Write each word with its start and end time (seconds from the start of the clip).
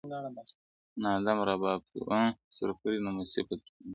نه 1.01 1.07
آدم 1.17 1.39
رباب 1.49 1.81
سور 2.55 2.69
کړی 2.81 2.97
نه 3.05 3.11
مستي 3.15 3.41
په 3.47 3.53
درخانۍ 3.59 3.77
کي!. 3.79 3.89